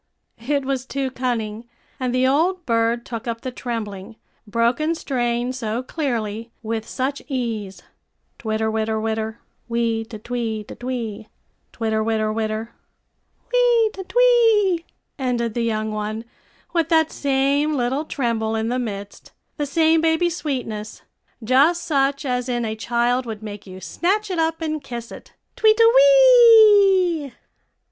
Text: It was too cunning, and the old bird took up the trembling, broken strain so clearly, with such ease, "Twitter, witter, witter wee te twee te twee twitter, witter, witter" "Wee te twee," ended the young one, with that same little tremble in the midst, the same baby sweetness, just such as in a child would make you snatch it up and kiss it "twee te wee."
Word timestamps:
It 0.47 0.65
was 0.65 0.87
too 0.87 1.11
cunning, 1.11 1.69
and 1.99 2.11
the 2.15 2.25
old 2.27 2.65
bird 2.65 3.05
took 3.05 3.27
up 3.27 3.41
the 3.41 3.51
trembling, 3.51 4.15
broken 4.47 4.95
strain 4.95 5.53
so 5.53 5.83
clearly, 5.83 6.49
with 6.63 6.87
such 6.89 7.21
ease, 7.27 7.83
"Twitter, 8.39 8.71
witter, 8.71 8.99
witter 8.99 9.37
wee 9.69 10.03
te 10.03 10.17
twee 10.17 10.63
te 10.63 10.73
twee 10.73 11.27
twitter, 11.71 12.01
witter, 12.03 12.33
witter" 12.33 12.71
"Wee 13.53 13.91
te 13.93 14.03
twee," 14.05 14.85
ended 15.19 15.53
the 15.53 15.61
young 15.61 15.91
one, 15.91 16.25
with 16.73 16.89
that 16.89 17.11
same 17.11 17.75
little 17.75 18.03
tremble 18.05 18.55
in 18.55 18.69
the 18.69 18.79
midst, 18.79 19.31
the 19.57 19.67
same 19.67 20.01
baby 20.01 20.31
sweetness, 20.31 21.03
just 21.43 21.83
such 21.83 22.25
as 22.25 22.49
in 22.49 22.65
a 22.65 22.75
child 22.75 23.27
would 23.27 23.43
make 23.43 23.67
you 23.67 23.79
snatch 23.79 24.31
it 24.31 24.39
up 24.39 24.61
and 24.63 24.83
kiss 24.83 25.11
it 25.11 25.33
"twee 25.55 25.75
te 25.75 25.83
wee." 25.95 27.33